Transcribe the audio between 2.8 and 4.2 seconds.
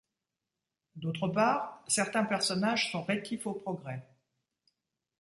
sont rétifs au progrès.